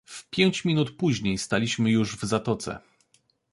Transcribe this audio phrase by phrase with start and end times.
[0.05, 2.79] "W pięć minut później staliśmy już w zatoce."